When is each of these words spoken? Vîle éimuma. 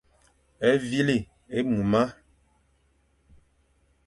Vîle 0.85 1.13
éimuma. 1.55 2.03